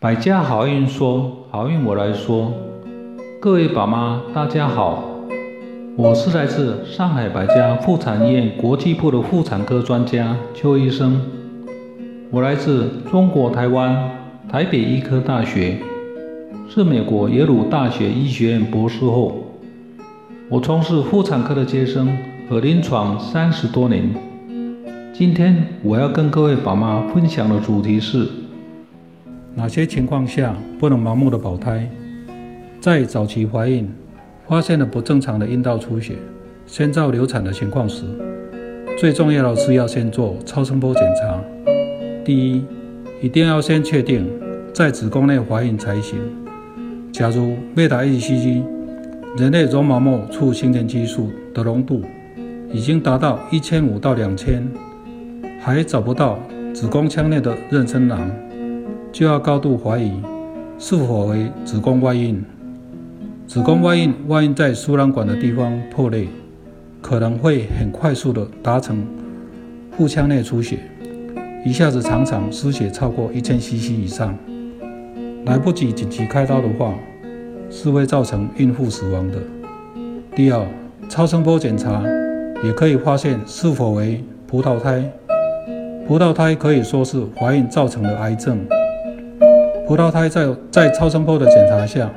[0.00, 2.52] 百家好运说，好运我来说。
[3.40, 5.02] 各位宝妈，大家好，
[5.96, 11.20] 我是来自上海百家妇产医院国际部的妇产科专家邱医生。
[12.30, 14.10] 我来自中国台湾
[14.50, 15.78] 台北医科大学，
[16.68, 19.44] 是美国耶鲁大学医学院博士后。
[20.50, 22.18] 我从事妇产科的接生
[22.50, 24.10] 和临床三十多年。
[25.14, 28.43] 今天我要跟各位宝妈分享的主题是。
[29.56, 31.88] 哪些情况下不能盲目的保胎？
[32.80, 33.88] 在早期怀孕
[34.48, 36.16] 发现了不正常的阴道出血、
[36.66, 38.04] 先兆流产的情况时，
[38.98, 41.40] 最重要的是要先做超声波检查。
[42.24, 42.64] 第一，
[43.22, 44.28] 一定要先确定
[44.72, 46.18] 在子宫内怀孕才行。
[47.12, 48.62] 假如贝塔 HCG
[49.38, 52.02] 人类绒毛膜促性腺激素的浓度
[52.72, 54.68] 已经达到一千五到两千，
[55.60, 56.40] 还找不到
[56.74, 58.28] 子宫腔内的妊娠囊。
[59.14, 60.10] 就要高度怀疑
[60.76, 62.42] 是否为子宫外孕。
[63.46, 66.26] 子宫外孕，外孕在输卵管的地方破裂，
[67.00, 69.06] 可能会很快速的达成
[69.92, 70.80] 腹腔内出血，
[71.64, 74.36] 一下子常常失血超过一千 cc 以上，
[75.44, 76.92] 来不及紧急开刀的话，
[77.70, 79.38] 是会造成孕妇死亡的。
[80.34, 80.66] 第二，
[81.08, 82.02] 超声波检查
[82.64, 85.08] 也可以发现是否为葡萄胎。
[86.08, 88.58] 葡萄胎可以说是怀孕造成的癌症。
[89.86, 92.10] 葡萄胎在在超声波的检查下，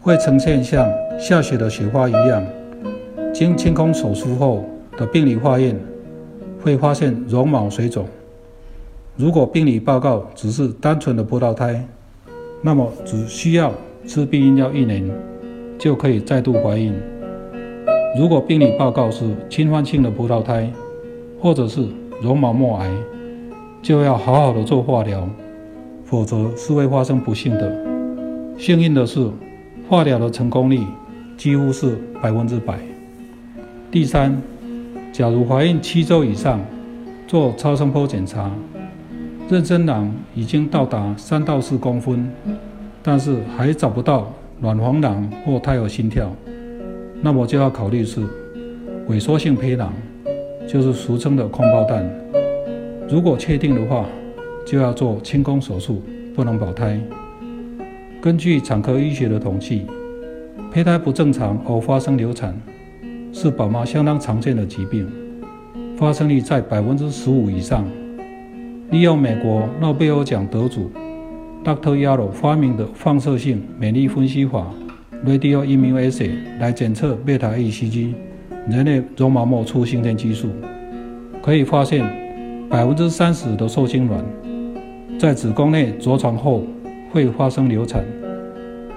[0.00, 2.40] 会呈现像下雪的雪花一样。
[3.34, 4.64] 经清宫手术后
[4.96, 5.76] 的病理化验，
[6.62, 8.06] 会发现绒毛水肿。
[9.16, 11.84] 如果病理报告只是单纯的葡萄胎，
[12.62, 13.72] 那么只需要
[14.06, 15.10] 吃避孕药一年，
[15.76, 16.94] 就可以再度怀孕。
[18.16, 20.70] 如果病理报告是侵犯性的葡萄胎，
[21.40, 21.84] 或者是
[22.22, 22.88] 绒毛膜癌，
[23.82, 25.28] 就要好好的做化疗。
[26.10, 27.72] 否则是会发生不幸的。
[28.58, 29.30] 幸运的是，
[29.88, 30.80] 化疗的成功率
[31.36, 32.80] 几乎是百分之百。
[33.92, 34.36] 第三，
[35.12, 36.60] 假如怀孕七周以上，
[37.28, 38.50] 做超声波检查，
[39.48, 42.28] 妊娠囊已经到达三到四公分，
[43.04, 44.32] 但是还找不到
[44.62, 46.28] 卵黄囊或胎儿心跳，
[47.22, 48.20] 那么就要考虑是
[49.08, 49.92] 萎缩性胚囊，
[50.68, 52.04] 就是俗称的空包蛋。
[53.08, 54.06] 如果确定的话，
[54.66, 56.02] 就要做清宫手术，
[56.34, 57.00] 不能保胎。
[58.20, 59.86] 根据产科医学的统计，
[60.70, 62.54] 胚胎不正常而发生流产，
[63.32, 65.08] 是宝妈相当常见的疾病，
[65.96, 67.86] 发生率在百分之十五以上。
[68.90, 70.90] 利用美国诺贝尔奖得主
[71.64, 71.96] Dr.
[71.96, 74.66] Yarrow 发明的放射性免疫分析法
[75.24, 78.14] （Radio Immunoassay） 来检测贝塔 HCG
[78.68, 80.48] 人类绒毛膜促性腺激素，
[81.40, 82.04] 可以发现
[82.68, 84.24] 百分之三十的受精卵。
[85.18, 86.64] 在子宫内着床后
[87.10, 88.04] 会发生流产，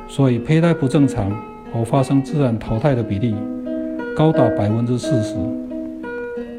[0.07, 1.31] 所以胚胎不正常
[1.74, 3.35] 和发生自然淘汰的比例
[4.16, 5.35] 高达百分之四十。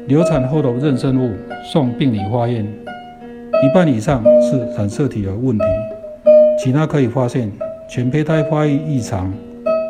[0.07, 1.33] 流产后的妊娠物
[1.63, 5.65] 送病理化验，一半以上是染色体的问题，
[6.59, 7.51] 其他可以发现
[7.89, 9.33] 全胚胎发育异常、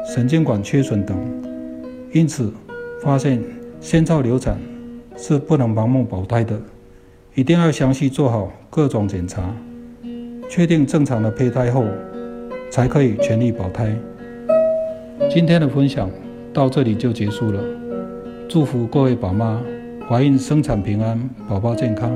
[0.08, 1.18] 神经管缺损等。
[2.14, 2.54] 因此，
[3.02, 3.44] 发现
[3.82, 4.58] 先兆流产
[5.18, 6.58] 是不能盲目保胎的。
[7.36, 9.44] 一定要详细做好各种检查，
[10.50, 11.84] 确定正常的胚胎后，
[12.72, 13.94] 才可以全力保胎。
[15.30, 16.10] 今天的分享
[16.54, 17.62] 到这里就结束了，
[18.48, 19.62] 祝福各位宝妈
[20.08, 22.10] 怀孕生产平安，宝宝健康。